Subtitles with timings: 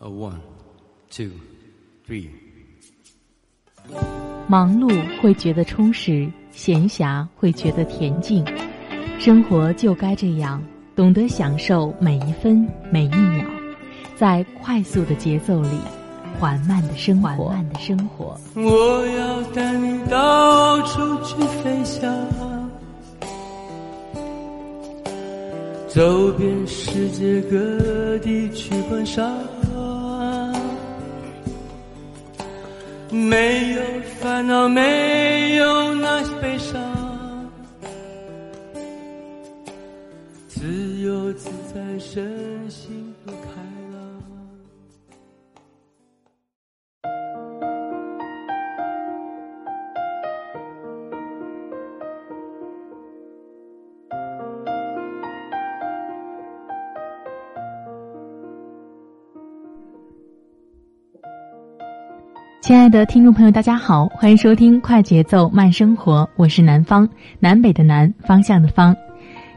[0.00, 0.38] A one,
[1.10, 1.30] two,
[2.06, 2.28] three.
[4.46, 4.88] 忙碌
[5.20, 8.44] 会觉得充实，闲暇会觉得恬静，
[9.18, 10.62] 生活就该这样，
[10.94, 13.44] 懂得享受每一分每一秒，
[14.14, 15.80] 在快速的节奏里，
[16.38, 17.28] 缓慢的生活。
[17.28, 18.38] 缓慢的生活。
[18.54, 22.08] 我要带你到处去飞翔，
[25.88, 29.28] 走遍世界各地去观赏。
[33.18, 33.80] 没有
[34.20, 35.37] 烦恼，没
[62.68, 67.08] 亲爱的听众朋友，大家好，欢迎收听快节奏慢生活，我是南方
[67.40, 68.94] 南北的南方向的方。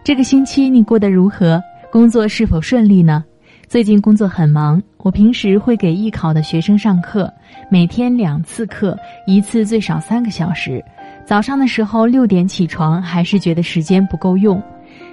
[0.01, 1.61] 这个星期你过得如何？
[1.91, 3.21] 工作是否顺利呢？
[3.67, 7.29] 最近工作很忙，我平时会给艺考的学生上课，
[7.69, 10.81] 每天两次课，一次最少三个小时。
[11.25, 14.63] 早上的时候六点起床，还是觉得时间不够用，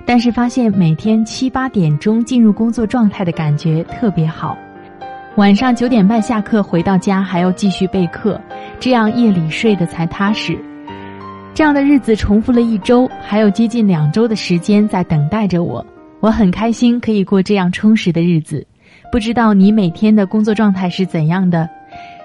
[0.07, 4.57] 但是发现每天七八点钟进入工作状态的感觉特别好。
[5.39, 8.41] 晚上九点半下课回到家还要继续备课，
[8.81, 10.59] 这样夜里睡得才踏实。
[11.55, 15.87] 这样的日子重复了一周，还有接近两周的时间在等待着我。
[16.19, 18.67] 我很开心可以过这样充实的日子。
[19.13, 21.71] 不知道你每天的工作状态是怎样的？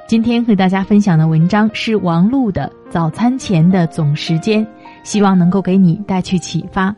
[0.07, 4.65] 今天和大家分享的文章是王璐的《早餐前的总时间》，
[5.03, 6.93] 希望能够给你带去启发。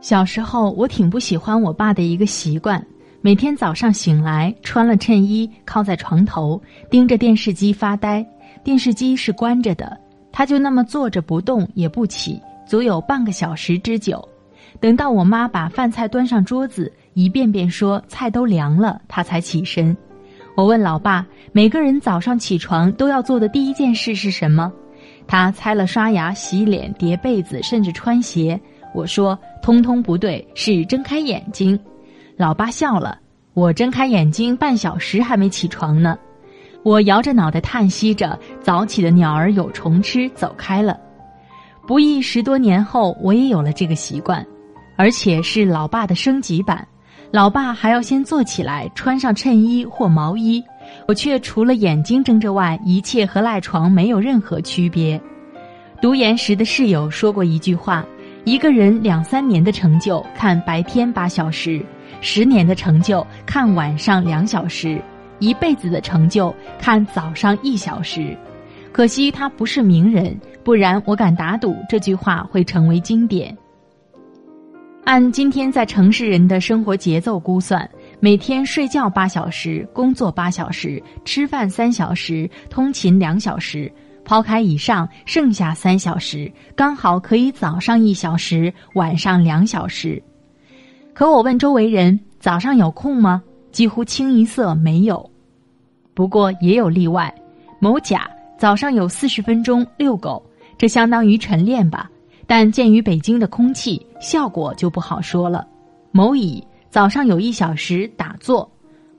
[0.00, 2.84] 小时候，我挺不喜欢我爸的一个习惯，
[3.20, 8.24] 每天早上醒来，穿了衬衣，靠在床头，盯着电视机发呆。
[8.62, 9.98] 电视机是关着的，
[10.30, 14.26] 他就那么坐着不动也不起，足有半个小时之久。
[14.80, 19.96] 等到我妈把饭菜端上桌子，一遍遍说菜都凉了，他才起身。
[20.54, 24.72] 我问老爸，每个人早上起床都要做的第一件事是什么？
[25.26, 28.58] 他猜了刷牙、洗脸、叠被子，甚至穿鞋。
[28.94, 31.78] 我说：“通通不对，是睁开眼睛。”
[32.36, 33.18] 老爸笑了。
[33.54, 36.16] 我睁开眼睛半小时还没起床呢。
[36.84, 40.96] 我摇着脑袋叹息着：“早起的鸟儿有虫吃。”走开了。
[41.86, 44.46] 不易十多年后，我也有了这个习惯，
[44.96, 46.86] 而且是老爸的升级版。
[47.32, 50.62] 老爸还要先坐起来，穿上衬衣或毛衣，
[51.08, 55.20] 我却除了眼睛睁着外，一切和赖床没有任何区别。
[56.00, 58.06] 读研时的室友说过一句话。
[58.44, 61.84] 一个人两三年的成就看白天八小时，
[62.20, 65.00] 十年的成就看晚上两小时，
[65.38, 68.36] 一辈子的成就看早上一小时。
[68.90, 70.34] 可惜他不是名人，
[70.64, 73.56] 不然我敢打赌这句话会成为经典。
[75.04, 77.88] 按今天在城市人的生活节奏估算，
[78.18, 83.92] 每天睡觉八小时，工作八小时，吃饭三小时，通勤两小时。
[84.28, 90.22] 抛开以上，剩下三小时刚好可以早上一小时，晚上两小时。
[91.14, 93.42] 可我问周围人，早上有空吗？
[93.72, 95.30] 几乎清一色没有。
[96.12, 97.34] 不过也有例外，
[97.78, 98.28] 某甲
[98.58, 100.44] 早上有四十分钟遛狗，
[100.76, 102.10] 这相当于晨练吧。
[102.46, 105.66] 但鉴于北京的空气，效果就不好说了。
[106.12, 108.70] 某乙早上有一小时打坐，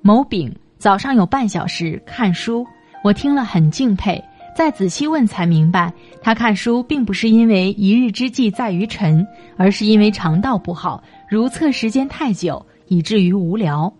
[0.03, 2.63] 某丙早上有半小时看书。
[3.03, 4.23] 我听了很敬佩。
[4.55, 13.91] 再仔细问才明白，他看书并不是因为一日之计在于晨，而是因为肠道不好，如厕时间太久，以至于无聊。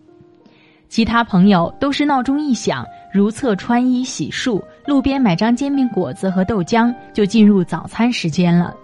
[0.88, 8.74] 其他朋友都是闹钟一响，如厕、穿衣、洗漱，路边买张煎饼果子和豆浆，就进入早餐时间了。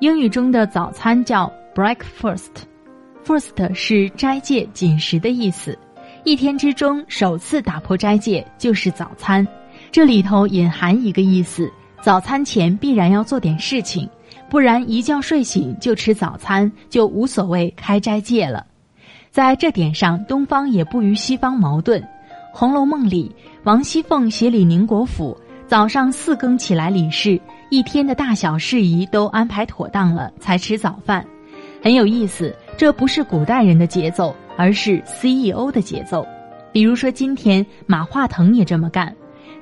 [0.00, 5.76] 英语中的早餐叫 breakfast，first 是斋戒紧食的意思，
[6.24, 9.46] 一天之中首次打破斋戒就是早餐。
[9.90, 11.70] 这里头隐含一个意思：
[12.02, 14.08] 早餐前必然要做点事情，
[14.50, 18.66] 不然一觉睡醒就吃早餐，就无所谓开斋戒了。
[19.30, 22.00] 在这点上，东方也不与西方矛盾。
[22.52, 25.36] 《红楼梦》里，王熙凤协理宁国府，
[25.66, 27.40] 早上四更起来理事，
[27.70, 31.24] 一天的大小事宜都安排妥当了，才吃早饭，
[31.82, 32.54] 很有意思。
[32.76, 36.26] 这不是古代人的节奏，而是 CEO 的节奏。
[36.72, 39.14] 比如说，今天马化腾也这么干。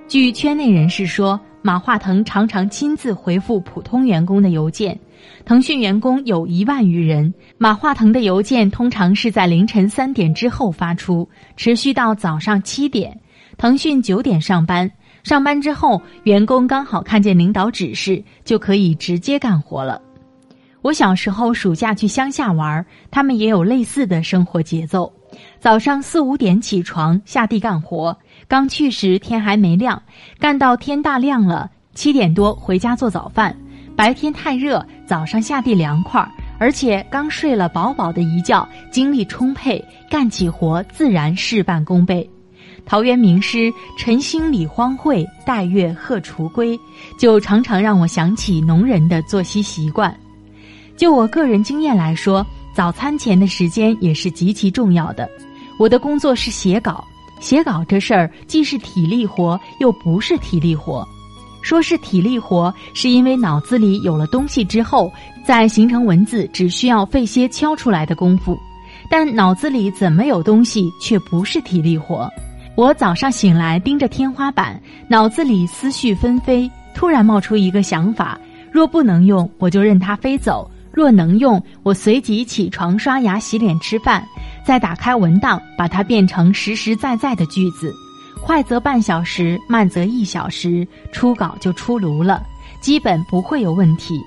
[0.08, 4.96] 据圈内人士说，马化腾常常亲自回复普通员工的邮件。
[5.44, 13.18] 腾讯员工有一万余人，马化腾的邮件通常是在凌晨三点之后发出，持续到早上七点。
[13.58, 14.88] 腾讯九点上班，
[15.24, 20.00] 上班之后，员工刚好看见领导指示，就可以直接干活了。
[20.82, 25.12] 我小时候暑假去乡下玩，他们也有类似的生活节奏。
[25.58, 28.16] 早上四五点起床下地干活，
[28.48, 30.00] 刚去时天还没亮，
[30.38, 33.56] 干到天大亮了，七点多回家做早饭。
[33.96, 36.24] 白天太热，早上下地凉快，
[36.58, 42.28] 而且刚睡了饱饱的一觉，精力充沛，干起活自然事半功倍。
[42.84, 46.78] 陶渊明诗“晨兴理荒秽，带月荷锄归”，
[47.18, 50.16] 就常常让我想起农人的作息习惯。
[50.96, 55.28] 就我个人经验来说，早餐前的时间也是极其重要的。
[55.78, 57.04] 我的工作是写稿，
[57.40, 61.06] 写稿这事儿既是体力活，又不是体力活。
[61.62, 65.12] 说是体力活，是因为脑子里有了东西之后，
[65.44, 68.56] 再形成文字只需要费些敲出来的功夫。
[69.10, 72.30] 但脑子里怎么有东西，却不是体力活。
[72.76, 78.38] 我早上醒来盯着天花板，脑子里思绪纷飞，突然冒出一个想法：
[78.70, 84.26] 若不能用，我就任它飞走；若能用，我随即起床刷牙洗脸吃饭，
[84.66, 87.94] 再打开文档，把它变成实实在在的句子。
[88.42, 92.42] 快则半小时，慢则一小时，初稿就出炉了，
[92.80, 94.20] 基本不会有问题。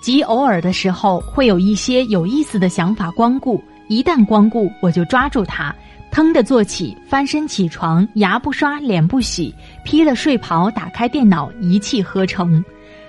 [0.00, 5.74] 极偶尔的时候，会有一些有意思的想法光顾，一旦光顾，我就抓住它，
[6.12, 9.52] 腾地坐起，翻身起床，牙不刷，脸不洗，
[9.84, 12.64] 披了睡袍，打开电脑，一气呵成。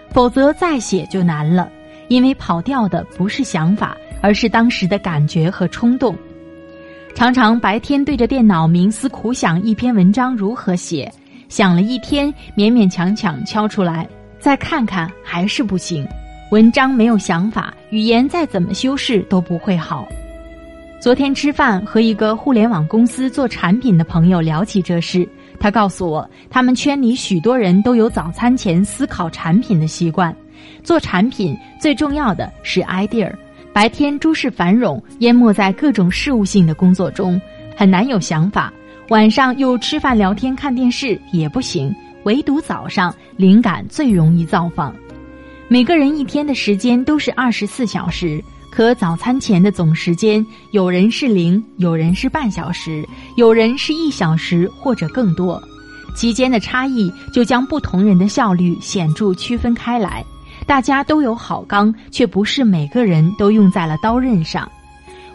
[0.09, 1.69] 否则再写就难了，
[2.09, 6.15] 因为跑掉的不是想法，而是当时的感觉和冲动。
[7.13, 11.11] 常常白天对着电脑冥思苦想一篇文章如何写，
[11.49, 14.07] 想了一天，勉勉强强敲出来，
[14.39, 16.07] 再看看还是不行。
[16.51, 20.07] 文章没有想法，语言再怎么修饰都不会好。
[20.99, 25.27] 昨天吃饭和一个互联网公司做产品的朋友聊起这事，
[25.59, 30.35] 他告诉我，他们圈里许多人都有早餐前思考产品的习惯。
[30.83, 33.31] 做产品最重要的是 idea。
[33.73, 37.39] 白天诸事繁冗，淹没在各种事务性的工作中，
[37.75, 38.71] 很难有想法。
[39.09, 44.94] 晚上又吃饭、聊天、看电视也不行，唯独早上灵感最容易造访。
[45.69, 53.07] 每个人一天的时间都是二十四小时，可早餐前的总时间，有人是零，有人是半小时，
[53.38, 55.62] 有人是一小时或者更多，
[56.13, 60.24] 期间的差异就将不同人的效率显著区分开来。
[60.71, 64.71] 大家都有好钢，却不是每个人都用在了刀刃上。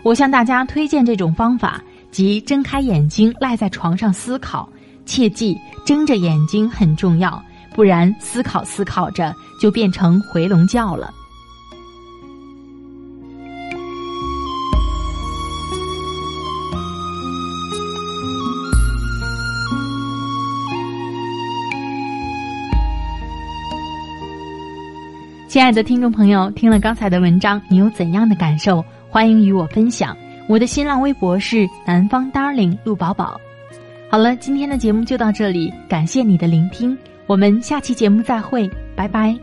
[0.03, 1.79] 我向大家推荐这种方法，
[2.11, 4.67] 即睁开眼睛赖在床上思考。
[5.05, 5.55] 切记，
[5.85, 7.38] 睁着眼睛很重要，
[7.75, 11.12] 不然思考思考着就变成回笼觉了。
[25.56, 28.85] 亲爱的听众朋友，听了刚才的文章，你有怎样的感受？
[29.08, 30.14] 欢迎与我分享。
[30.50, 33.41] 我的新浪微博是南方 Darling 陆宝宝。
[34.11, 36.94] 好了，今天的节目就到这里，感谢你的聆听，
[37.27, 39.34] 我们下期节目再会，拜拜。